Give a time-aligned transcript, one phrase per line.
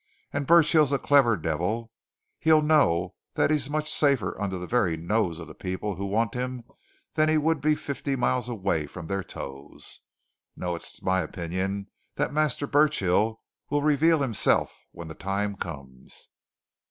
[0.33, 1.91] And Burchill's a clever devil
[2.39, 6.33] he'll know that he's much safer under the very nose of the people who want
[6.33, 6.63] him
[7.13, 9.99] than he would be fifty miles away from their toes!
[10.55, 11.85] No, it's my opinion
[12.15, 16.29] that Master Burchill will reveal himself, when the time comes."